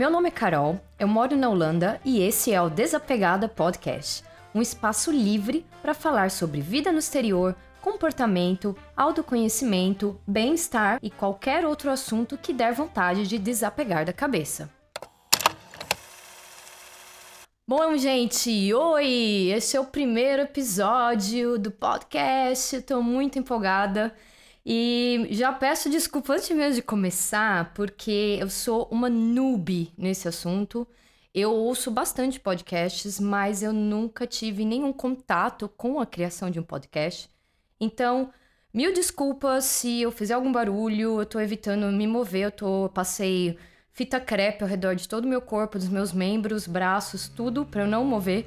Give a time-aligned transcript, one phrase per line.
[0.00, 4.62] Meu nome é Carol, eu moro na Holanda e esse é o Desapegada Podcast, um
[4.62, 12.38] espaço livre para falar sobre vida no exterior, comportamento, autoconhecimento, bem-estar e qualquer outro assunto
[12.38, 14.70] que der vontade de desapegar da cabeça.
[17.68, 19.52] Bom, gente, oi!
[19.54, 24.14] Esse é o primeiro episódio do podcast, tô muito empolgada.
[24.64, 30.86] E já peço desculpa antes mesmo de começar, porque eu sou uma noob nesse assunto.
[31.32, 36.62] Eu ouço bastante podcasts, mas eu nunca tive nenhum contato com a criação de um
[36.62, 37.30] podcast.
[37.80, 38.32] Então,
[38.74, 43.56] mil desculpas se eu fizer algum barulho, eu tô evitando me mover, eu tô passei
[43.92, 47.82] fita crepe ao redor de todo o meu corpo, dos meus membros, braços, tudo para
[47.82, 48.46] eu não mover.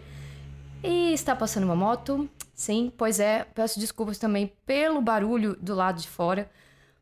[0.83, 3.45] E está passando uma moto, Sim, pois é.
[3.55, 6.49] Peço desculpas também pelo barulho do lado de fora,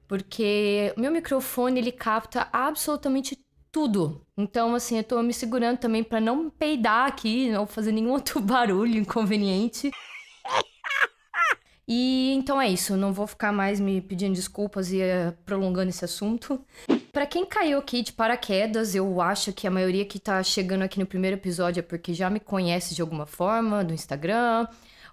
[0.08, 3.38] porque meu microfone ele capta absolutamente
[3.72, 4.25] tudo.
[4.38, 8.39] Então, assim, eu tô me segurando também para não peidar aqui ou fazer nenhum outro
[8.41, 9.91] barulho inconveniente.
[11.88, 16.06] E então é isso, não vou ficar mais me pedindo desculpas e uh, prolongando esse
[16.06, 16.63] assunto.
[17.12, 20.98] Para quem caiu aqui de paraquedas, eu acho que a maioria que tá chegando aqui
[20.98, 24.66] no primeiro episódio é porque já me conhece de alguma forma, do Instagram,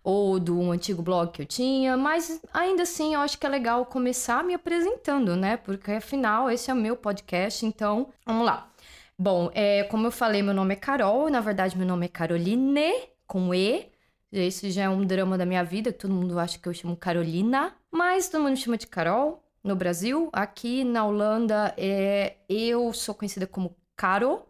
[0.05, 3.85] ou do antigo blog que eu tinha, mas ainda assim eu acho que é legal
[3.85, 5.57] começar me apresentando, né?
[5.57, 8.71] Porque afinal esse é o meu podcast, então vamos lá.
[9.19, 12.93] Bom, é, como eu falei, meu nome é Carol, na verdade meu nome é Caroline,
[13.27, 13.91] com E.
[14.31, 17.75] Esse já é um drama da minha vida, todo mundo acha que eu chamo Carolina,
[17.91, 20.29] mas todo mundo me chama de Carol no Brasil.
[20.33, 24.47] Aqui na Holanda, é, eu sou conhecida como Caro,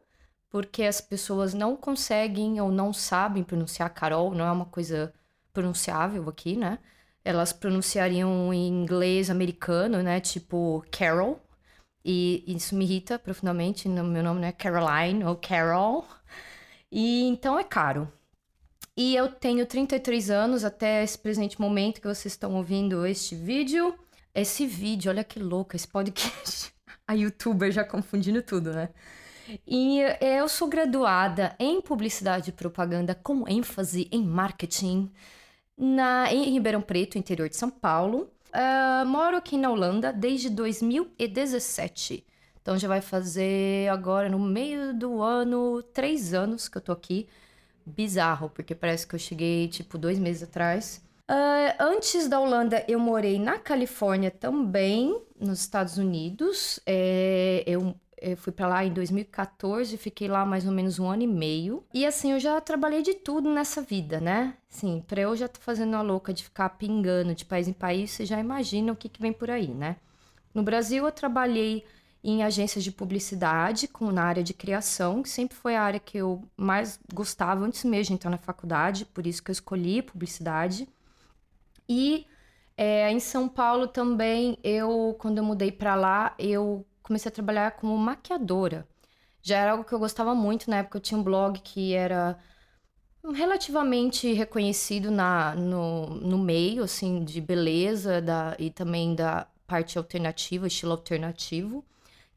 [0.51, 5.13] porque as pessoas não conseguem ou não sabem pronunciar Carol, não é uma coisa
[5.53, 6.79] pronunciável aqui, né?
[7.25, 10.21] Elas pronunciariam em inglês americano, né?
[10.21, 11.41] Tipo Carol.
[12.05, 13.89] E isso me irrita profundamente.
[13.89, 16.07] Meu nome não é Caroline ou Carol.
[16.91, 18.11] E então é caro.
[18.97, 23.97] E eu tenho 33 anos até esse presente momento que vocês estão ouvindo este vídeo.
[24.41, 26.73] Esse vídeo, olha que louco, esse podcast.
[27.09, 28.91] A youtuber já confundindo tudo, né?
[29.67, 35.11] E eu sou graduada em publicidade e propaganda com ênfase em marketing
[35.77, 38.31] na, em Ribeirão Preto, interior de São Paulo.
[38.51, 42.25] Uh, moro aqui na Holanda desde 2017.
[42.63, 47.27] Então já vai fazer agora, no meio do ano, três anos que eu tô aqui.
[47.85, 51.08] Bizarro, porque parece que eu cheguei, tipo, dois meses atrás.
[51.29, 56.81] Uh, antes da Holanda, eu morei na Califórnia também, nos Estados Unidos.
[56.87, 61.23] É, eu eu fui para lá em 2014, fiquei lá mais ou menos um ano
[61.23, 61.85] e meio.
[61.95, 64.55] E assim, eu já trabalhei de tudo nessa vida, né?
[64.69, 68.11] Sim, pra eu já tô fazendo a louca de ficar pingando de país em país,
[68.11, 69.97] você já imagina o que, que vem por aí, né?
[70.53, 71.85] No Brasil, eu trabalhei
[72.23, 76.19] em agências de publicidade, com, na área de criação, que sempre foi a área que
[76.19, 80.89] eu mais gostava antes mesmo de entrar na faculdade, por isso que eu escolhi publicidade.
[81.89, 82.27] E
[82.77, 87.73] é, em São Paulo também, eu, quando eu mudei para lá, eu comecei a trabalhar
[87.73, 88.87] como maquiadora.
[89.43, 92.39] Já era algo que eu gostava muito, na época eu tinha um blog que era
[93.35, 100.67] relativamente reconhecido na, no, no meio, assim, de beleza da, e também da parte alternativa,
[100.67, 101.85] estilo alternativo,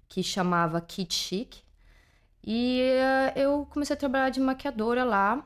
[0.09, 1.57] que chamava Kit Chic.
[2.43, 2.81] E
[3.35, 5.45] uh, eu comecei a trabalhar de maquiadora lá.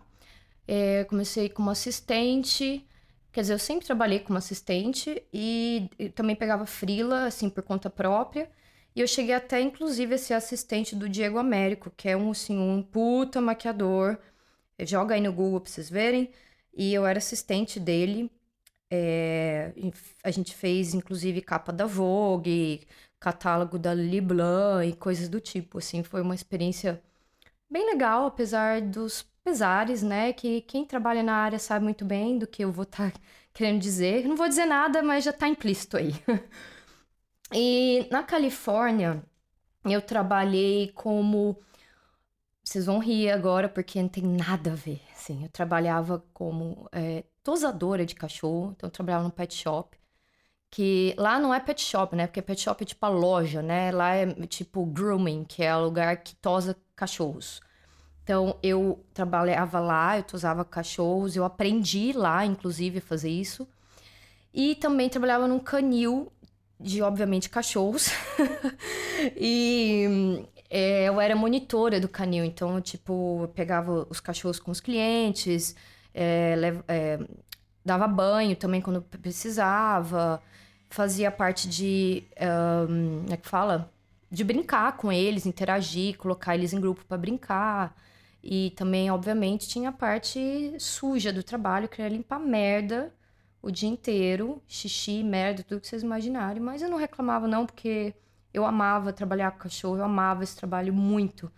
[0.67, 2.85] É, comecei como assistente,
[3.35, 8.49] quer dizer, eu sempre trabalhei como assistente e, também pegava frila, assim, por conta própria.
[8.95, 12.57] E eu cheguei até, inclusive, a ser assistente do Diego Américo, que é um, assim,
[12.57, 14.17] um puta maquiador.
[14.79, 16.31] Joga aí no Google pra vocês verem.
[16.73, 18.31] E eu era assistente dele.
[18.89, 19.73] É,
[20.23, 22.87] a gente fez, inclusive, capa da Vogue,
[23.19, 25.79] catálogo da Lili Blanc e coisas do tipo.
[25.79, 27.01] Assim, foi uma experiência
[27.69, 30.33] bem legal, apesar dos pesares, né?
[30.33, 33.19] Que quem trabalha na área sabe muito bem do que eu vou estar tá
[33.53, 34.27] querendo dizer.
[34.27, 36.13] Não vou dizer nada, mas já tá implícito aí.
[37.53, 39.23] E na Califórnia,
[39.85, 41.61] eu trabalhei como.
[42.63, 44.99] Vocês vão rir agora porque não tem nada a ver.
[45.13, 49.95] Assim, eu trabalhava como é, tosadora de cachorro, então eu trabalhava no pet shop.
[50.71, 52.25] Que lá não é pet shop, né?
[52.27, 53.91] Porque pet shop é tipo a loja, né?
[53.91, 57.61] Lá é tipo grooming, que é o lugar que tosa cachorros.
[58.25, 63.67] Então eu trabalhava lá, eu tosava cachorros, eu aprendi lá, inclusive, a fazer isso.
[64.51, 66.31] E também trabalhava num canil
[66.79, 68.09] de, obviamente, cachorros.
[69.37, 74.79] e é, eu era monitora do canil, então, tipo, eu pegava os cachorros com os
[74.79, 75.75] clientes,
[76.11, 76.55] é,
[76.87, 77.19] é,
[77.85, 80.41] dava banho também quando precisava,
[80.89, 82.23] fazia parte de.
[82.89, 83.91] Um, como é que fala?
[84.29, 87.95] De brincar com eles, interagir, colocar eles em grupo para brincar.
[88.43, 93.13] E também, obviamente, tinha a parte suja do trabalho, que era limpar merda
[93.65, 96.61] o dia inteiro, xixi, merda, tudo que vocês imaginarem.
[96.61, 98.13] Mas eu não reclamava, não, porque
[98.53, 101.51] eu amava trabalhar com cachorro, eu amava esse trabalho muito.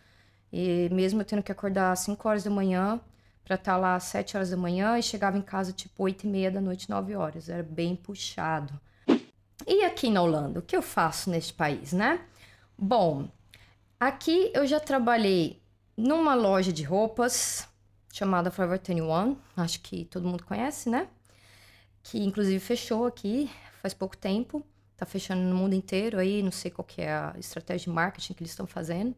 [0.52, 3.02] E mesmo eu tendo que acordar às 5 horas da manhã
[3.44, 6.26] para estar tá lá às 7 horas da manhã e chegava em casa tipo 8
[6.26, 7.50] e meia da noite, 9 horas.
[7.50, 8.80] Era bem puxado.
[9.68, 12.22] E aqui na Holanda, o que eu faço neste país, né?
[12.78, 13.28] Bom,
[14.00, 15.60] aqui eu já trabalhei
[15.98, 17.68] numa loja de roupas
[18.14, 21.08] chamada Forever 21, acho que todo mundo conhece, né?
[22.04, 23.50] Que inclusive fechou aqui
[23.82, 24.64] faz pouco tempo,
[24.96, 28.34] tá fechando no mundo inteiro aí, não sei qual que é a estratégia de marketing
[28.34, 29.12] que eles estão fazendo.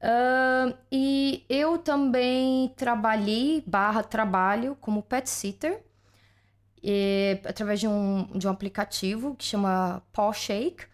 [0.00, 5.82] Uh, e eu também trabalhei, barra trabalho, como pet sitter,
[6.82, 10.86] e, através de um, de um aplicativo que chama Paw Shake.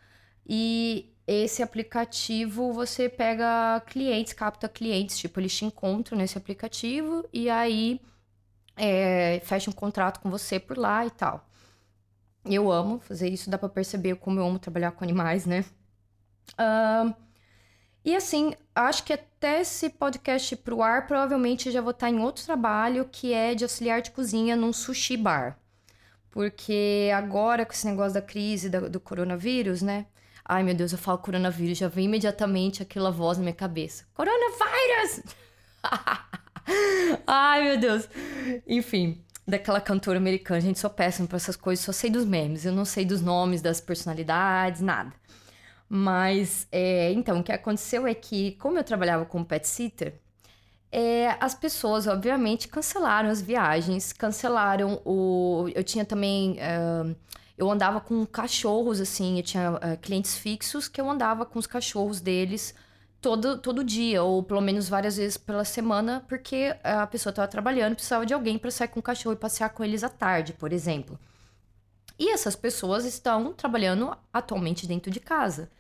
[0.47, 7.51] E esse aplicativo você pega clientes, capta clientes, tipo, eles te encontram nesse aplicativo e
[7.51, 8.01] aí
[8.75, 11.47] é, fecha um contrato com você por lá e tal.
[12.47, 15.67] Eu amo fazer isso, dá pra perceber como eu amo trabalhar com animais, né?
[16.55, 17.15] Uh,
[18.03, 22.43] e assim, acho que até esse podcast pro ar, provavelmente já vou estar em outro
[22.43, 25.59] trabalho que é de auxiliar de cozinha num sushi bar.
[26.31, 30.07] Porque agora, com esse negócio da crise do coronavírus, né?
[30.49, 34.05] Ai, meu Deus, eu falo coronavírus, já vem imediatamente aquela voz na minha cabeça.
[34.15, 35.23] Coronavírus!
[37.27, 38.09] Ai, meu Deus.
[38.67, 42.73] Enfim, daquela cantora americana, gente só péssimo para essas coisas, só sei dos memes, eu
[42.73, 45.13] não sei dos nomes das personalidades, nada.
[45.87, 50.15] Mas, é, então, o que aconteceu é que, como eu trabalhava como pet sitter,
[50.91, 55.69] é, as pessoas, obviamente, cancelaram as viagens, cancelaram o.
[55.75, 56.53] Eu tinha também.
[56.53, 57.15] Uh,
[57.59, 61.67] eu andava com cachorros, assim, eu tinha uh, clientes fixos que eu andava com os
[61.67, 62.75] cachorros deles
[63.21, 67.95] todo, todo dia, ou pelo menos várias vezes pela semana, porque a pessoa estava trabalhando,
[67.95, 70.73] precisava de alguém para sair com o cachorro e passear com eles à tarde, por
[70.73, 71.19] exemplo.
[72.19, 75.71] E essas pessoas estão trabalhando atualmente dentro de casa.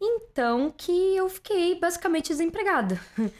[0.00, 3.00] Então que eu fiquei basicamente desempregada.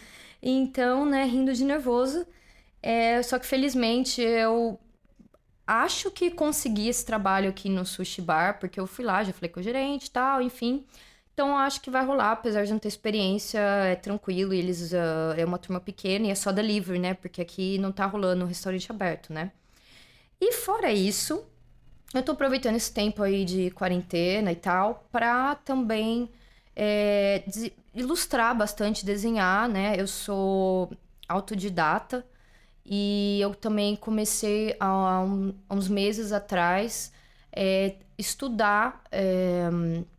[0.43, 2.27] então, né, rindo de nervoso.
[2.83, 4.79] É, só que felizmente eu
[5.67, 9.51] acho que consegui esse trabalho aqui no sushi bar, porque eu fui lá, já falei
[9.51, 10.85] com o gerente e tal, enfim.
[11.35, 15.45] Então acho que vai rolar, apesar de não ter experiência, é tranquilo, eles uh, é
[15.45, 17.15] uma turma pequena e é só delivery, né?
[17.15, 19.53] Porque aqui não tá rolando um restaurante aberto, né?
[20.41, 21.45] E fora isso,
[22.15, 26.31] eu tô aproveitando esse tempo aí de quarentena e tal, pra também
[26.77, 27.45] é,
[27.95, 29.95] ilustrar bastante, desenhar, né?
[29.99, 30.93] Eu sou
[31.29, 32.27] autodidata,
[32.85, 34.87] e eu também comecei há,
[35.69, 37.13] há uns meses atrás
[37.53, 39.69] é, estudar é,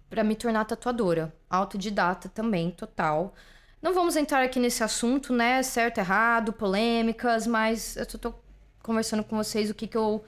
[0.10, 1.34] para me tornar tatuadora.
[1.50, 3.34] Autodidata também, total.
[3.82, 5.62] Não vamos entrar aqui nesse assunto, né?
[5.62, 8.36] Certo, errado, polêmicas, mas eu tô, tô
[8.82, 10.24] conversando com vocês o que, que eu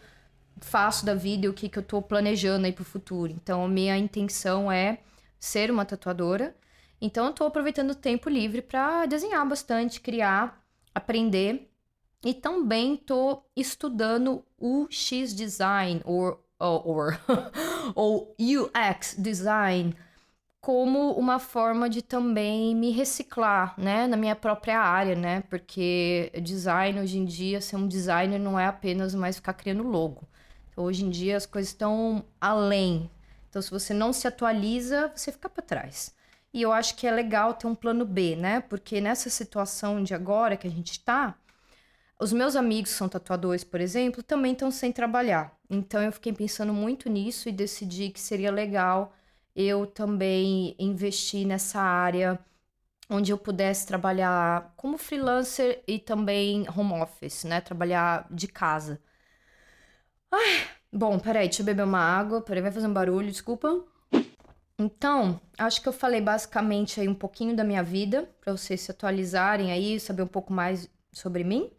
[0.60, 3.32] faço da vida e o que, que eu tô planejando aí pro futuro.
[3.32, 5.00] Então, a minha intenção é
[5.40, 6.56] ser uma tatuadora.
[7.00, 10.62] Então, eu tô aproveitando o tempo livre para desenhar bastante, criar,
[10.94, 11.70] aprender
[12.26, 16.96] e também tô estudando o X design ou ou,
[17.96, 19.96] ou UX design
[20.62, 25.42] como uma forma de também me reciclar, né, na minha própria área, né?
[25.42, 30.28] Porque design hoje em dia, ser um designer não é apenas mais ficar criando logo.
[30.72, 33.12] Então, hoje em dia as coisas estão além.
[33.48, 36.16] Então, se você não se atualiza, você fica para trás.
[36.52, 38.62] E eu acho que é legal ter um plano B, né?
[38.62, 41.36] Porque nessa situação de agora que a gente está,
[42.20, 45.58] os meus amigos são tatuadores, por exemplo, também estão sem trabalhar.
[45.70, 49.14] Então eu fiquei pensando muito nisso e decidi que seria legal
[49.56, 52.40] eu também investir nessa área
[53.10, 57.62] onde eu pudesse trabalhar como freelancer e também home office, né?
[57.62, 59.00] Trabalhar de casa.
[60.32, 62.42] Ai, bom, peraí, deixa eu beber uma água.
[62.42, 63.84] Peraí, vai fazer um barulho, desculpa.
[64.78, 68.92] Então, acho que eu falei basicamente aí um pouquinho da minha vida, para vocês se
[68.92, 71.72] atualizarem aí, saber um pouco mais sobre mim.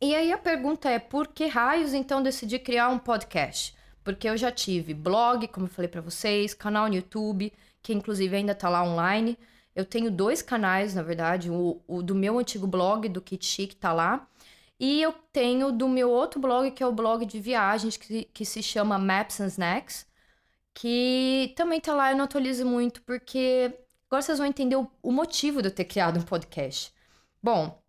[0.00, 3.74] E aí a pergunta é: por que raios então decidi criar um podcast?
[4.02, 7.52] Porque eu já tive blog, como eu falei para vocês, canal no YouTube,
[7.82, 9.38] que inclusive ainda tá lá online.
[9.74, 13.74] Eu tenho dois canais, na verdade, o, o do meu antigo blog, do Kit Chic,
[13.74, 14.26] tá lá.
[14.78, 18.44] E eu tenho do meu outro blog, que é o blog de viagens, que, que
[18.46, 20.06] se chama Maps and Snacks,
[20.74, 23.72] que também tá lá, eu não atualizo muito, porque
[24.08, 26.92] agora vocês vão entender o, o motivo de eu ter criado um podcast.
[27.42, 27.82] Bom,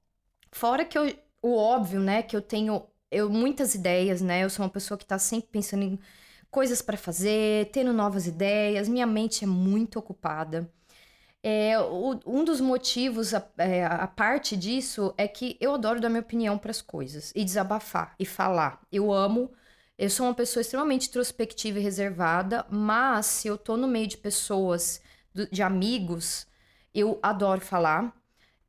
[0.52, 4.44] fora que eu o óbvio, né, que eu tenho eu muitas ideias, né?
[4.44, 6.00] Eu sou uma pessoa que tá sempre pensando em
[6.50, 8.88] coisas para fazer, tendo novas ideias.
[8.88, 10.72] Minha mente é muito ocupada.
[11.44, 16.10] É, o, um dos motivos, a, é, a, parte disso, é que eu adoro dar
[16.10, 18.82] minha opinião para as coisas e desabafar e falar.
[18.92, 19.52] Eu amo.
[19.98, 24.18] Eu sou uma pessoa extremamente introspectiva e reservada, mas se eu tô no meio de
[24.18, 25.02] pessoas,
[25.52, 26.48] de amigos,
[26.94, 28.14] eu adoro falar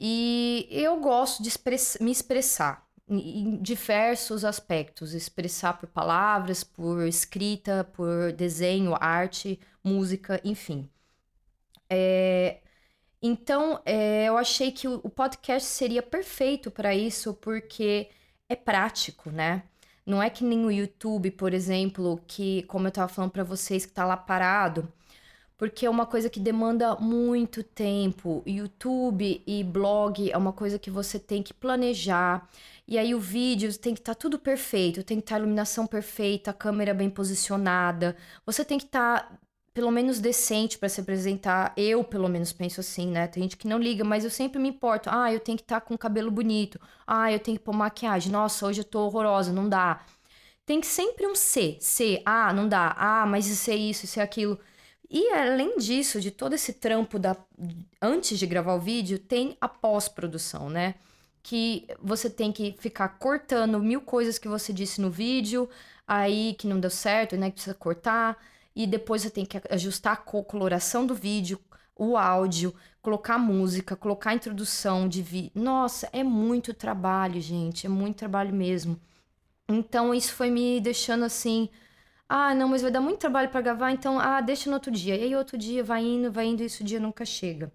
[0.05, 7.85] e eu gosto de express, me expressar em diversos aspectos, expressar por palavras, por escrita,
[7.93, 10.91] por desenho, arte, música, enfim.
[11.89, 12.61] É,
[13.23, 18.11] então, é, eu achei que o, podcast seria perfeito para isso, porque
[18.49, 19.63] é prático, né?
[20.05, 23.85] Não é que nem o YouTube, por exemplo, que, como eu estava falando para vocês,
[23.87, 24.93] que está lá parado,
[25.63, 28.43] porque é uma coisa que demanda muito tempo.
[28.45, 32.49] YouTube e blog é uma coisa que você tem que planejar.
[32.85, 35.87] E aí o vídeo tem que estar tá tudo perfeito, tem que estar tá iluminação
[35.87, 38.17] perfeita, a câmera bem posicionada.
[38.45, 39.39] Você tem que estar tá
[39.73, 41.73] pelo menos decente para se apresentar.
[41.77, 43.29] Eu, pelo menos, penso assim, né?
[43.29, 45.11] Tem gente que não liga, mas eu sempre me importo.
[45.13, 46.81] Ah, eu tenho que estar tá com cabelo bonito.
[47.07, 48.33] Ah, eu tenho que pôr maquiagem.
[48.33, 50.05] Nossa, hoje eu tô horrorosa, não dá.
[50.67, 51.77] Tem que sempre um C.
[51.81, 52.97] C, ah, não dá.
[52.99, 54.59] Ah, mas isso é isso, isso é aquilo.
[55.13, 57.37] E além disso, de todo esse trampo da
[58.01, 60.95] antes de gravar o vídeo, tem a pós-produção, né?
[61.43, 65.69] Que você tem que ficar cortando mil coisas que você disse no vídeo,
[66.09, 67.51] aí que não deu certo, né?
[67.51, 68.39] Que precisa cortar
[68.75, 71.61] e depois você tem que ajustar a coloração do vídeo,
[71.95, 75.53] o áudio, colocar música, colocar introdução de vídeo.
[75.55, 78.99] Nossa, é muito trabalho, gente, é muito trabalho mesmo.
[79.69, 81.69] Então isso foi me deixando assim,
[82.35, 85.15] ah, não, mas vai dar muito trabalho para gravar, então ah, deixa no outro dia.
[85.15, 87.71] E aí outro dia vai indo, vai indo, e esse dia nunca chega.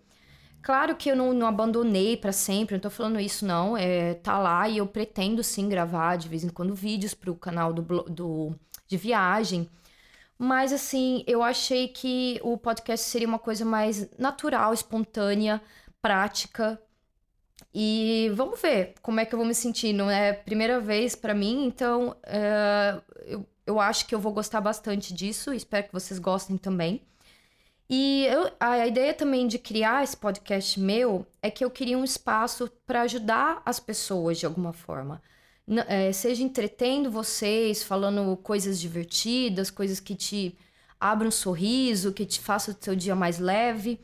[0.64, 4.40] Claro que eu não, não abandonei para sempre, não tô falando isso não, é, tá
[4.40, 8.56] lá e eu pretendo sim gravar de vez em quando vídeos pro canal do, do
[8.88, 9.70] de viagem.
[10.40, 15.62] Mas assim, eu achei que o podcast seria uma coisa mais natural, espontânea,
[16.02, 16.82] prática.
[17.74, 19.94] E vamos ver como é que eu vou me sentir.
[19.94, 24.62] Não é primeira vez para mim, então é, eu, eu acho que eu vou gostar
[24.62, 25.54] bastante disso.
[25.54, 27.02] Espero que vocês gostem também.
[27.90, 32.04] E eu, a ideia também de criar esse podcast meu é que eu queria um
[32.04, 35.22] espaço para ajudar as pessoas de alguma forma
[35.88, 40.58] é, seja entretendo vocês, falando coisas divertidas, coisas que te
[41.00, 44.00] abram um sorriso, que te façam o seu dia mais leve.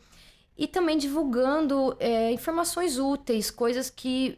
[0.57, 4.37] E também divulgando é, informações úteis, coisas que,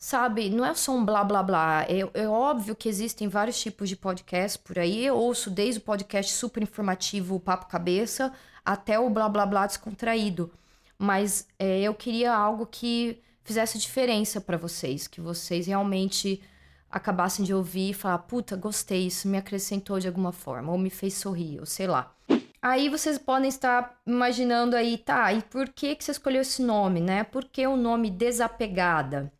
[0.00, 1.84] sabe, não é só um blá blá blá.
[1.84, 5.04] É, é óbvio que existem vários tipos de podcast por aí.
[5.04, 8.32] Eu ouço desde o podcast super informativo, Papo Cabeça,
[8.64, 10.50] até o blá blá blá descontraído.
[10.98, 16.42] Mas é, eu queria algo que fizesse diferença para vocês, que vocês realmente
[16.90, 20.90] acabassem de ouvir e falar: puta, gostei, isso me acrescentou de alguma forma, ou me
[20.90, 22.14] fez sorrir, ou sei lá.
[22.62, 27.00] Aí vocês podem estar imaginando aí, tá, e por que, que você escolheu esse nome,
[27.00, 27.24] né?
[27.24, 29.32] Por que o nome Desapegada?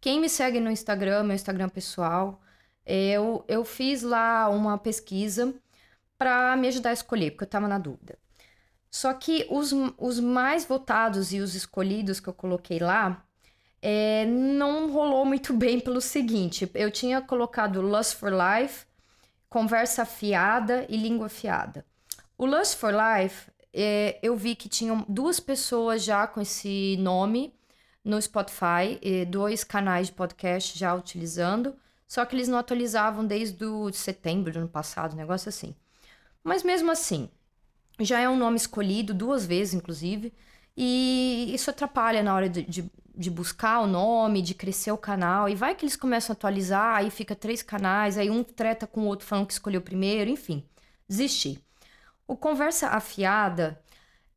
[0.00, 2.40] Quem me segue no Instagram, meu Instagram pessoal,
[2.86, 5.54] eu, eu fiz lá uma pesquisa
[6.16, 8.18] para me ajudar a escolher, porque eu estava na dúvida.
[8.90, 13.24] Só que os, os mais votados e os escolhidos que eu coloquei lá
[13.80, 18.86] é, não rolou muito bem pelo seguinte: eu tinha colocado Lust for Life,
[19.48, 21.84] Conversa Fiada e Língua Fiada.
[22.36, 27.54] O Lust for Life, é, eu vi que tinham duas pessoas já com esse nome
[28.04, 31.74] no Spotify, dois canais de podcast já utilizando,
[32.06, 35.74] só que eles não atualizavam desde o setembro do ano passado, um negócio assim.
[36.42, 37.28] Mas mesmo assim,
[38.00, 40.32] já é um nome escolhido duas vezes, inclusive,
[40.76, 42.90] e isso atrapalha na hora de, de
[43.20, 45.46] de buscar o nome, de crescer o canal.
[45.46, 49.02] E vai que eles começam a atualizar, aí fica três canais, aí um treta com
[49.02, 50.64] o outro falando que escolheu primeiro, enfim,
[51.06, 51.62] desisti.
[52.26, 53.78] O Conversa Afiada,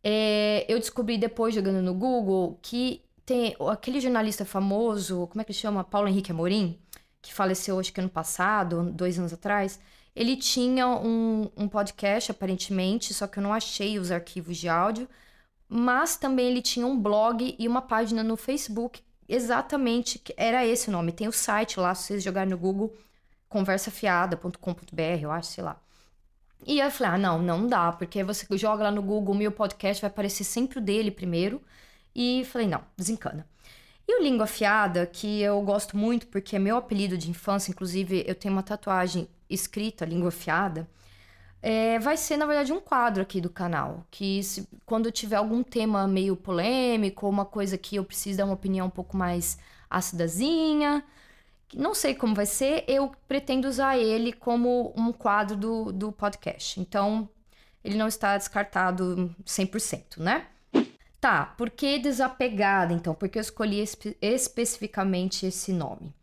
[0.04, 5.54] é, eu descobri depois jogando no Google que tem aquele jornalista famoso, como é que
[5.54, 5.84] chama?
[5.84, 6.80] Paulo Henrique Amorim,
[7.22, 9.80] que faleceu acho que ano passado, dois anos atrás.
[10.16, 15.08] Ele tinha um, um podcast, aparentemente, só que eu não achei os arquivos de áudio
[15.76, 20.92] mas também ele tinha um blog e uma página no Facebook, exatamente, era esse o
[20.92, 21.12] nome.
[21.12, 22.96] Tem o site lá, se vocês jogarem no Google,
[23.50, 25.82] conversafiada.com.br, eu acho, sei lá.
[26.66, 30.00] E eu falei, ah, não, não dá, porque você joga lá no Google, meu podcast
[30.00, 31.60] vai aparecer sempre o dele primeiro.
[32.16, 33.48] E falei, não, desencana.
[34.08, 38.24] E o Língua Afiada, que eu gosto muito porque é meu apelido de infância, inclusive
[38.28, 40.90] eu tenho uma tatuagem escrita, Língua Afiada,
[41.62, 44.06] é, vai ser, na verdade, um quadro aqui do canal.
[44.12, 48.54] Que se, quando tiver algum tema meio polêmico, uma coisa que eu preciso dar uma
[48.54, 49.58] opinião um pouco mais
[49.90, 51.04] ácidazinha,
[51.76, 56.80] Não sei como vai ser, eu pretendo usar ele como um quadro do, do podcast.
[56.80, 57.30] Então,
[57.84, 60.48] ele não está descartado 100%, né?
[61.24, 63.16] Tá, por que desapegada então?
[63.16, 66.14] Porque eu escolhi espe especificamente esse nome.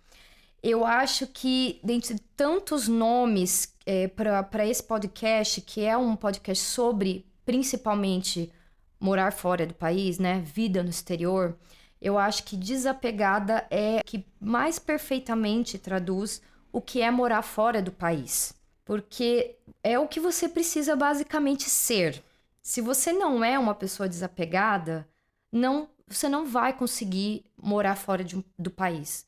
[0.63, 7.25] Eu acho que, dentre tantos nomes é, para esse podcast, que é um podcast sobre
[7.47, 8.53] principalmente
[9.01, 10.41] morar fora do país, né?
[10.41, 11.57] Vida no exterior,
[11.99, 17.91] eu acho que desapegada é que mais perfeitamente traduz o que é morar fora do
[17.91, 18.53] país.
[18.85, 22.23] Porque é o que você precisa basicamente ser.
[22.63, 25.09] Se você não é uma pessoa desapegada,
[25.51, 29.27] não, você não vai conseguir morar fora de, do país.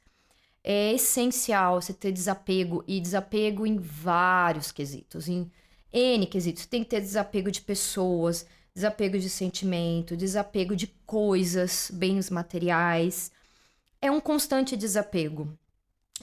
[0.62, 5.50] É essencial você ter desapego e desapego em vários quesitos, em
[5.92, 6.62] N quesitos.
[6.62, 13.32] Você tem que ter desapego de pessoas, desapego de sentimento, desapego de coisas, bens materiais.
[14.00, 15.58] É um constante desapego.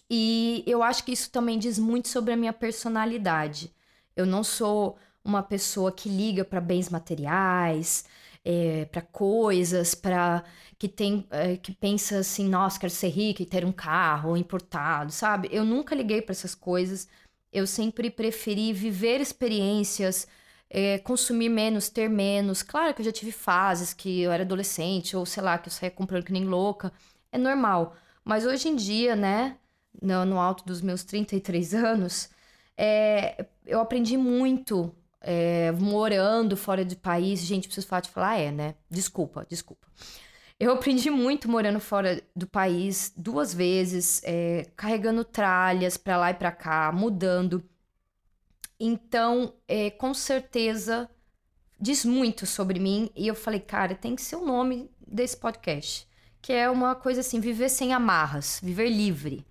[0.10, 3.74] E eu acho que isso também diz muito sobre a minha personalidade.
[4.16, 4.98] Eu não sou
[5.30, 8.06] uma pessoa que liga para bens materiais,
[8.44, 10.44] é, para coisas, para
[10.78, 15.12] que tem é, que pensa assim, nossa, quero ser rica e ter um carro importado,
[15.12, 15.50] sabe?
[15.52, 17.08] Eu nunca liguei para essas coisas.
[17.52, 20.28] Eu sempre preferi viver experiências,
[20.70, 22.62] é, consumir menos, ter menos.
[22.64, 25.74] Claro que eu já tive fases que eu era adolescente ou sei lá que eu
[25.74, 26.92] saía comprando que nem louca,
[27.32, 27.96] é normal.
[28.24, 29.58] Mas hoje em dia, né,
[30.02, 32.30] no, no alto dos meus 33 anos,
[32.78, 37.42] é, eu aprendi muito é, morando fora do país.
[37.42, 38.76] Gente, preciso falar de falar, é, né?
[38.90, 39.88] Desculpa, desculpa.
[40.60, 46.34] Eu aprendi muito morando fora do país duas vezes, é, carregando tralhas para lá e
[46.34, 47.64] para cá, mudando.
[48.78, 51.10] Então, é, com certeza,
[51.80, 53.10] diz muito sobre mim.
[53.16, 56.08] E eu falei, cara, tem que ser o nome desse podcast.
[56.42, 59.46] Que é uma coisa assim, viver sem amarras, viver livre.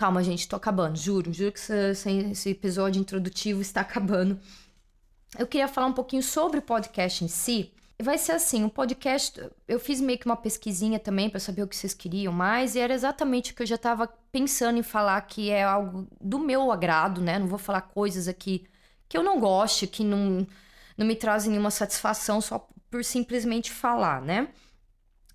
[0.00, 4.40] Calma, gente, tô acabando, juro, juro que esse, episódio introdutivo está acabando.
[5.38, 7.70] Eu queria falar um pouquinho sobre o podcast em si.
[8.02, 11.68] Vai ser assim, o podcast, eu fiz meio que uma pesquisinha também para saber o
[11.68, 15.20] que vocês queriam mais, e era exatamente o que eu já estava pensando em falar,
[15.20, 17.38] que é algo do meu agrado, né?
[17.38, 18.66] Não vou falar coisas aqui
[19.06, 20.46] que eu não goste, que não,
[20.96, 24.48] não me trazem nenhuma satisfação só por simplesmente falar, né?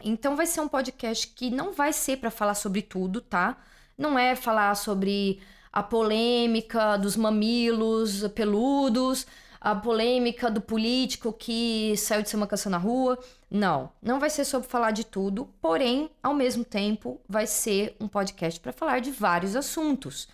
[0.04, 3.58] Então vai ser um podcast que não vai ser para falar sobre tudo, tá?
[3.98, 5.40] Não é falar sobre
[5.72, 9.26] a polêmica dos mamilos peludos,
[9.60, 13.18] a polêmica do político que saiu de ser uma canção na rua.
[13.50, 18.08] Não, não vai ser sobre falar de tudo, porém, ao mesmo tempo, vai ser um
[18.08, 20.28] podcast para falar de vários assuntos.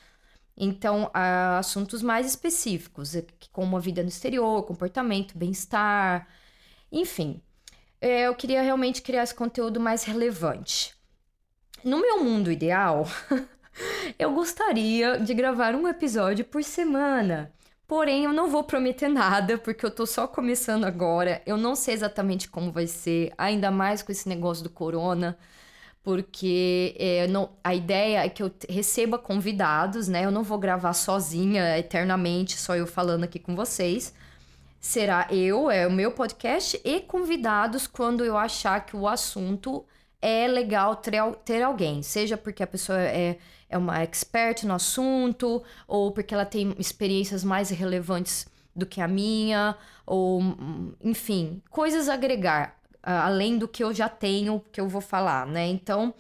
[0.56, 6.28] Então, assuntos mais específicos, é, como a vida no exterior, comportamento, bem-estar,
[6.92, 7.42] enfim.
[8.00, 10.94] É, eu queria realmente criar esse conteúdo mais relevante.
[11.84, 13.08] No meu mundo ideal,
[14.18, 17.52] eu gostaria de gravar um episódio por semana.
[17.88, 21.42] Porém, eu não vou prometer nada, porque eu tô só começando agora.
[21.46, 25.38] Eu não sei exatamente como vai ser, ainda mais com esse negócio do corona,
[26.04, 30.26] porque é, não, a ideia é que eu receba convidados, né?
[30.26, 34.14] Eu não vou gravar sozinha eternamente, só eu falando aqui com vocês.
[34.80, 39.86] Será eu, é o meu podcast, e convidados quando eu achar que o assunto
[40.22, 43.38] é legal ter, ter alguém, seja porque a pessoa é,
[43.72, 49.08] é uma expert no assunto, ou porque ela tem experiências mais relevantes do que a
[49.08, 50.42] minha, ou
[51.02, 55.68] enfim, coisas a agregar, além do que eu já tenho, que eu vou falar, né?
[55.68, 56.14] Então,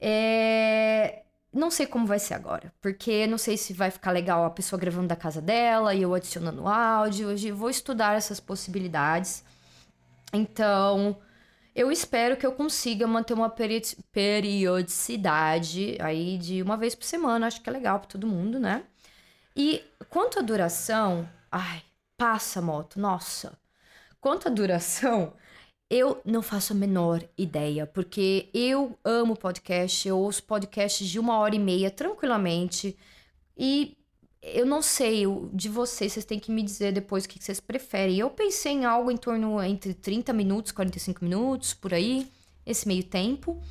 [0.00, 1.22] é...
[1.52, 4.78] não sei como vai ser agora, porque não sei se vai ficar legal a pessoa
[4.78, 9.44] gravando da casa dela e eu adicionando áudio, hoje vou estudar essas possibilidades.
[10.32, 11.16] Então,
[11.74, 13.50] eu espero que eu consiga manter uma
[14.12, 17.46] periodicidade aí de uma vez por semana.
[17.46, 18.84] Acho que é legal para todo mundo, né?
[19.56, 21.82] E quanto à duração, ai,
[22.16, 23.58] passa moto, nossa.
[24.20, 25.34] Quanto à duração,
[25.90, 31.38] eu não faço a menor ideia, porque eu amo podcast, eu ouço podcasts de uma
[31.38, 32.96] hora e meia tranquilamente.
[33.56, 33.96] E
[34.42, 38.18] eu não sei, de vocês, vocês têm que me dizer depois o que vocês preferem.
[38.18, 42.28] Eu pensei em algo em torno entre 30 minutos, 45 minutos, por aí,
[42.66, 43.62] esse meio tempo.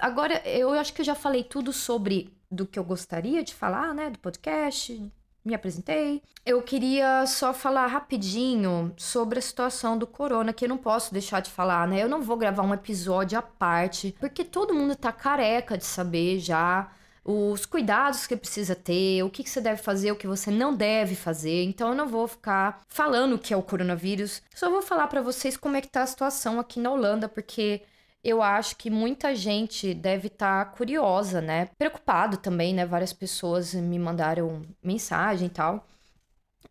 [0.00, 3.92] Agora, eu acho que eu já falei tudo sobre do que eu gostaria de falar,
[3.92, 5.10] né, do podcast,
[5.44, 6.22] me apresentei.
[6.46, 11.40] Eu queria só falar rapidinho sobre a situação do corona, que eu não posso deixar
[11.40, 12.02] de falar, né?
[12.02, 16.38] Eu não vou gravar um episódio à parte, porque todo mundo tá careca de saber
[16.38, 16.90] já
[17.24, 20.74] os cuidados que precisa ter, o que, que você deve fazer, o que você não
[20.74, 21.64] deve fazer.
[21.64, 25.22] Então eu não vou ficar falando o que é o coronavírus, só vou falar para
[25.22, 27.82] vocês como é que tá a situação aqui na Holanda, porque
[28.22, 31.66] eu acho que muita gente deve estar tá curiosa, né?
[31.78, 32.86] Preocupado também, né?
[32.86, 35.86] Várias pessoas me mandaram mensagem e tal.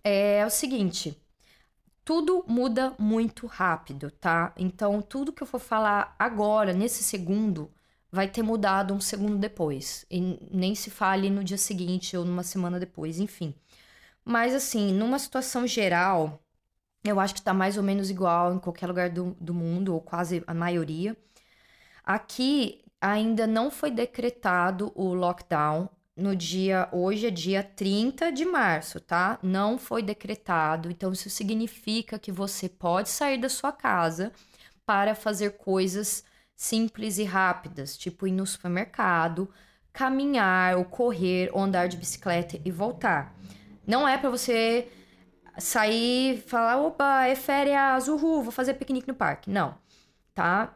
[0.04, 1.18] É o seguinte,
[2.04, 4.52] tudo muda muito rápido, tá?
[4.58, 7.72] Então, tudo que eu for falar agora, nesse segundo,
[8.14, 10.06] vai ter mudado um segundo depois.
[10.10, 13.56] E nem se fale no dia seguinte ou numa semana depois, enfim.
[14.24, 16.40] Mas, assim, numa situação geral,
[17.04, 20.00] eu acho que tá mais ou menos igual em qualquer lugar do, do mundo, ou
[20.00, 21.18] quase a maioria.
[22.04, 29.00] Aqui ainda não foi decretado o lockdown no dia hoje é dia 30 de março,
[29.00, 29.40] tá?
[29.42, 30.92] Não foi decretado.
[30.92, 34.32] Então isso significa que você pode sair da sua casa
[34.86, 36.24] para fazer coisas
[36.56, 39.50] simples e rápidas, tipo ir no supermercado,
[39.92, 43.36] caminhar, ou correr, ou andar de bicicleta e voltar.
[43.86, 44.88] Não é para você
[45.58, 49.50] sair e falar, opa, é férias, uhul, vou fazer piquenique no parque.
[49.50, 49.78] Não,
[50.34, 50.76] tá?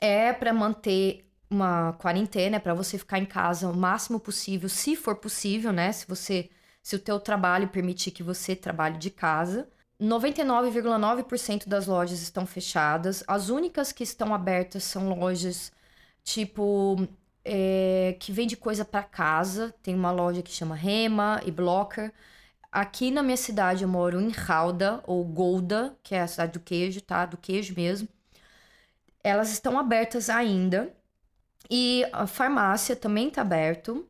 [0.00, 4.96] é para manter uma quarentena, é para você ficar em casa o máximo possível, se
[4.96, 5.92] for possível, né?
[5.92, 6.50] Se você
[6.82, 9.68] se o teu trabalho permitir que você trabalhe de casa.
[10.00, 13.24] 99,9% das lojas estão fechadas.
[13.26, 15.72] As únicas que estão abertas são lojas
[16.22, 17.08] tipo
[17.44, 19.74] é, que vende coisa para casa.
[19.82, 22.12] Tem uma loja que chama Rema e Blocker.
[22.70, 26.60] Aqui na minha cidade eu moro em Rauda ou Golda, que é a cidade do
[26.60, 27.24] queijo, tá?
[27.26, 28.08] Do queijo mesmo
[29.26, 30.94] elas estão abertas ainda.
[31.68, 34.08] E a farmácia também está aberto.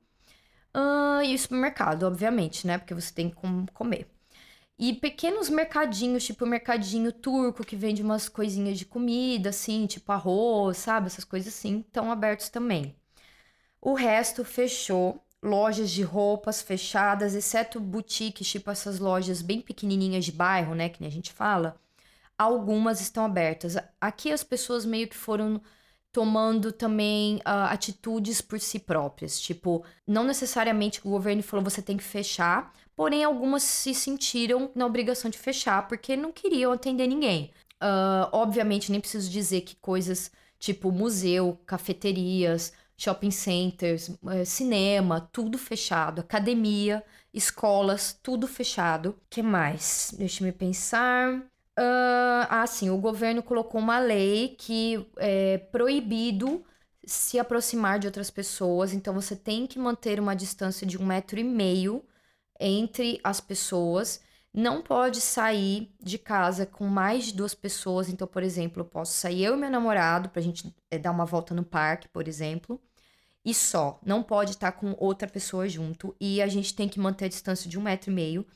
[0.74, 2.76] Uh, e o supermercado, obviamente, né?
[2.76, 3.36] Porque você tem que
[3.72, 4.06] comer.
[4.78, 10.12] E pequenos mercadinhos, tipo o mercadinho turco, que vende umas coisinhas de comida, assim, tipo
[10.12, 11.06] arroz, sabe?
[11.06, 12.94] Essas coisas assim, estão abertos também.
[13.80, 15.22] O resto fechou.
[15.42, 20.88] Lojas de roupas fechadas, exceto boutiques, tipo essas lojas bem pequenininhas de bairro, né?
[20.88, 21.78] Que a gente fala
[22.38, 23.76] algumas estão abertas.
[24.00, 25.60] Aqui as pessoas meio que foram
[26.12, 29.40] tomando também uh, atitudes por si próprias.
[29.40, 34.86] Tipo, não necessariamente o governo falou você tem que fechar, porém algumas se sentiram na
[34.86, 37.52] obrigação de fechar porque não queriam atender ninguém.
[37.74, 45.58] Uh, obviamente, nem preciso dizer que coisas tipo museu, cafeterias, shopping centers, uh, cinema, tudo
[45.58, 49.16] fechado, academia, escolas, tudo fechado.
[49.28, 50.14] que mais?
[50.16, 51.34] Deixa me pensar.
[51.78, 56.64] Uh, ah, sim, o governo colocou uma lei que é proibido
[57.04, 61.38] se aproximar de outras pessoas, então você tem que manter uma distância de um metro
[61.38, 62.02] e meio
[62.60, 64.20] entre as pessoas.
[64.52, 68.08] Não pode sair de casa com mais de duas pessoas.
[68.08, 71.26] Então, por exemplo, eu posso sair eu e meu namorado pra gente é, dar uma
[71.26, 72.80] volta no parque, por exemplo,
[73.44, 74.00] e só.
[74.04, 76.14] Não pode estar com outra pessoa junto.
[76.20, 78.46] E a gente tem que manter a distância de um metro e meio.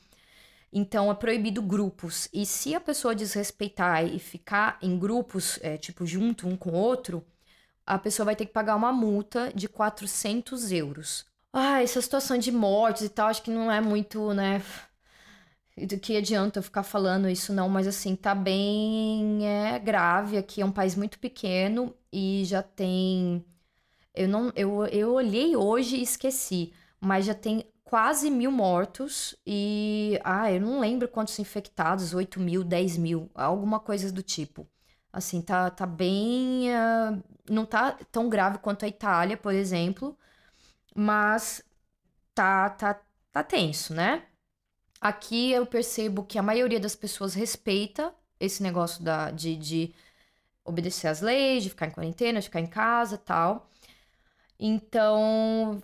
[0.73, 2.29] Então é proibido grupos.
[2.33, 6.75] E se a pessoa desrespeitar e ficar em grupos, é, tipo, junto um com o
[6.75, 7.25] outro,
[7.85, 11.25] a pessoa vai ter que pagar uma multa de 400 euros.
[11.53, 14.61] Ah, essa situação de mortes e tal, acho que não é muito, né?
[15.77, 20.37] Do que adianta eu ficar falando isso, não, mas assim, tá bem é, grave.
[20.37, 23.43] Aqui é um país muito pequeno e já tem.
[24.15, 24.51] Eu não.
[24.55, 30.19] Eu, eu olhei hoje e esqueci, mas já tem quase mil mortos e.
[30.23, 34.67] Ah, eu não lembro quantos infectados 8 mil, 10 mil, alguma coisa do tipo.
[35.13, 36.69] Assim, tá, tá bem.
[36.71, 40.17] Uh, não tá tão grave quanto a Itália, por exemplo,
[40.95, 41.63] mas
[42.33, 43.01] tá, tá,
[43.31, 44.23] tá tenso, né?
[44.99, 49.93] Aqui eu percebo que a maioria das pessoas respeita esse negócio da, de, de
[50.63, 53.69] obedecer às leis, de ficar em quarentena, de ficar em casa tal.
[54.59, 55.81] Então,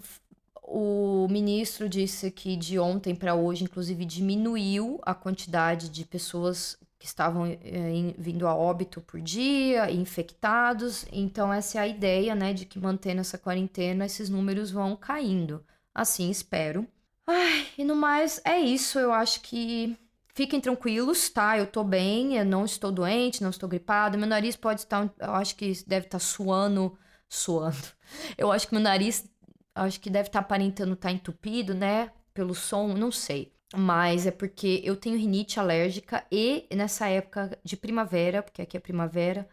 [0.61, 7.05] o ministro disse que de ontem para hoje, inclusive, diminuiu a quantidade de pessoas que
[7.05, 11.05] estavam eh, vindo a óbito por dia, infectados.
[11.11, 15.63] Então, essa é a ideia, né, de que mantendo essa quarentena, esses números vão caindo.
[15.93, 16.87] Assim espero.
[17.25, 18.97] Ai, e no mais, é isso.
[18.99, 19.97] Eu acho que
[20.33, 21.57] fiquem tranquilos, tá?
[21.57, 24.17] Eu tô bem, eu não estou doente, não estou gripada.
[24.17, 27.77] Meu nariz pode estar, eu acho que deve estar suando, suando.
[28.37, 29.29] Eu acho que meu nariz
[29.75, 32.11] acho que deve estar aparentando estar entupido, né?
[32.33, 33.53] Pelo som, não sei.
[33.75, 38.79] Mas é porque eu tenho rinite alérgica e nessa época de primavera, porque aqui é
[38.79, 39.47] primavera,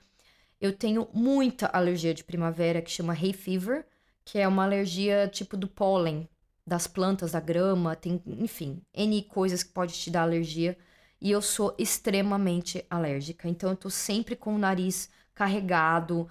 [0.61, 3.87] eu tenho muita alergia de primavera que chama hay fever,
[4.25, 6.29] que é uma alergia tipo do pólen
[6.67, 10.77] das plantas, da grama, tem, enfim, N coisas que pode te dar alergia.
[11.21, 16.29] E eu sou extremamente alérgica, então eu tô sempre com o nariz carregado,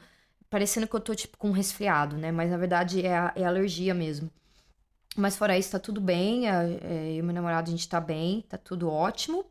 [0.49, 2.31] parecendo que eu tô, tipo, com um resfriado, né?
[2.31, 4.31] Mas na verdade é, é alergia mesmo.
[5.15, 6.49] Mas fora isso, tá tudo bem.
[6.49, 6.63] É,
[7.11, 9.45] eu e meu namorado, a gente tá bem, tá tudo ótimo.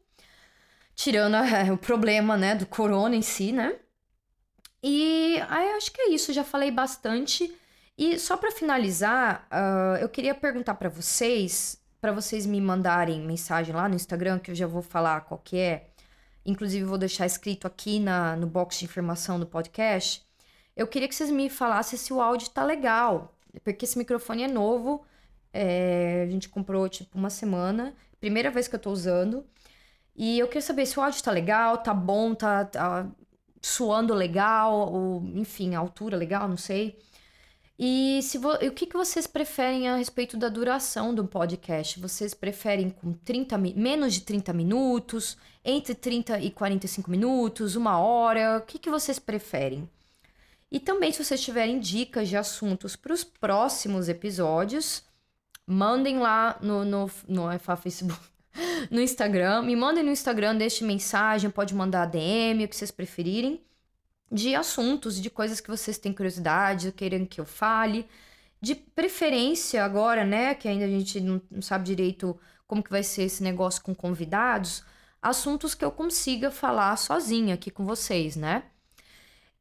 [0.94, 1.37] Tirando
[1.72, 3.77] o problema, né, do corona em si, né?
[4.83, 7.55] E aí acho que é isso, já falei bastante.
[7.96, 13.75] E só para finalizar, uh, eu queria perguntar para vocês, para vocês me mandarem mensagem
[13.75, 15.90] lá no Instagram, que eu já vou falar qual que é.
[16.44, 20.27] Inclusive, vou deixar escrito aqui na, no box de informação do podcast.
[20.75, 23.37] Eu queria que vocês me falassem se o áudio tá legal.
[23.62, 25.05] Porque esse microfone é novo.
[25.53, 27.95] É, a gente comprou, tipo, uma semana.
[28.21, 29.45] Primeira vez que eu tô usando.
[30.15, 33.11] E eu queria saber se o áudio tá legal, tá bom, tá, tá
[33.61, 36.99] suando legal, ou, enfim, a altura legal, não sei.
[37.79, 38.53] E se vo...
[38.53, 41.99] o que, que vocês preferem a respeito da duração do podcast?
[41.99, 48.59] Vocês preferem com 30 menos de 30 minutos, entre 30 e 45 minutos, uma hora?
[48.59, 49.88] O que, que vocês preferem?
[50.71, 55.05] E também, se vocês tiverem dicas de assuntos para os próximos episódios,
[55.66, 58.20] mandem lá no, no, no é Facebook,
[58.90, 59.62] no Instagram.
[59.62, 63.61] Me mandem no Instagram, deixe mensagem, pode mandar DM, o que vocês preferirem
[64.33, 68.09] de assuntos, de coisas que vocês têm curiosidade, querem que eu fale.
[68.61, 73.03] De preferência agora, né, que ainda a gente não, não sabe direito como que vai
[73.03, 74.83] ser esse negócio com convidados,
[75.20, 78.64] assuntos que eu consiga falar sozinha aqui com vocês, né?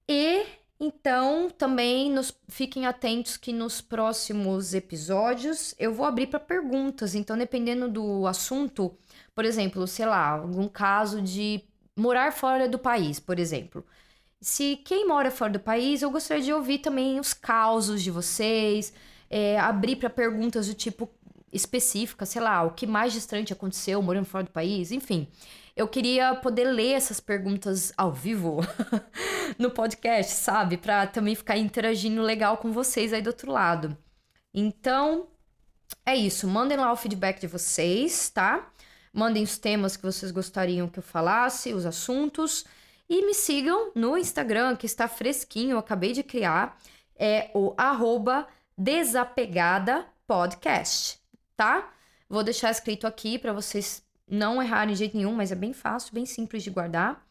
[0.08, 0.46] E
[0.84, 7.14] então também nos, fiquem atentos que nos próximos episódios eu vou abrir para perguntas.
[7.14, 8.98] Então, dependendo do assunto,
[9.36, 11.64] por exemplo, sei lá, algum caso de
[11.96, 13.86] morar fora do país, por exemplo.
[14.42, 18.92] Se quem mora fora do país, eu gostaria de ouvir também os causos de vocês,
[19.30, 21.08] é, abrir para perguntas do tipo
[21.54, 25.28] específica, sei lá, o que mais distante aconteceu morando fora do país, enfim.
[25.82, 28.60] Eu queria poder ler essas perguntas ao vivo
[29.58, 30.78] no podcast, sabe?
[30.78, 33.98] Para também ficar interagindo legal com vocês aí do outro lado.
[34.54, 35.30] Então,
[36.06, 36.48] é isso.
[36.48, 38.72] Mandem lá o feedback de vocês, tá?
[39.12, 42.64] Mandem os temas que vocês gostariam que eu falasse, os assuntos.
[43.10, 46.78] E me sigam no Instagram, que está fresquinho, eu acabei de criar.
[47.16, 51.20] É o arroba desapegada podcast,
[51.58, 51.92] tá?
[52.30, 56.14] Vou deixar escrito aqui para vocês não errarem de jeito nenhum, mas é bem fácil,
[56.14, 57.24] bem simples de guardar.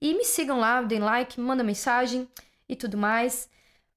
[0.00, 2.28] E me sigam lá, deem like, manda mensagem
[2.68, 3.48] e tudo mais.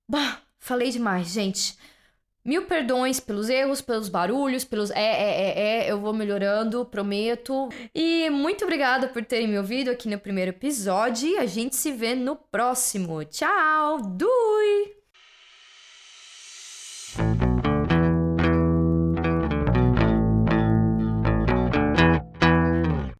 [0.07, 1.77] Bah, falei demais, gente.
[2.43, 7.69] Mil perdões pelos erros, pelos barulhos, pelos é, é, é, é, eu vou melhorando, prometo.
[7.93, 11.39] E muito obrigada por terem me ouvido aqui no primeiro episódio.
[11.39, 13.23] A gente se vê no próximo.
[13.25, 14.01] Tchau!
[14.01, 15.00] Dui!